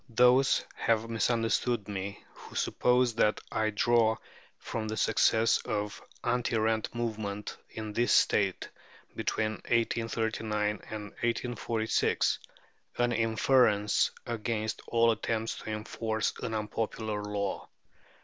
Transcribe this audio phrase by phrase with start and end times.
[0.09, 4.17] Those have misunderstood me who suppose that I draw
[4.57, 8.67] from the success of the anti rent movement in this State
[9.15, 12.39] between 1839 and 1846
[12.97, 17.69] an inference against "all attempts to enforce an unpopular law."